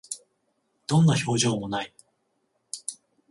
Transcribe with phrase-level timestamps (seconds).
[0.87, 1.93] どんな表情も無い